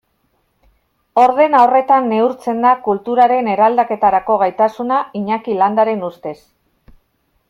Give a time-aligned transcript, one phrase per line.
[1.23, 6.37] Ordena horretan neurtzen da kulturaren eraldaketarako gaitasuna Iñaki Landaren ustez.